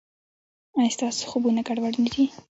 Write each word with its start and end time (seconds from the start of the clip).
ایا 0.77 0.89
ستاسو 0.95 1.21
خوبونه 1.29 1.61
ګډوډ 1.67 1.93
نه 2.03 2.09
دي؟ 2.13 2.23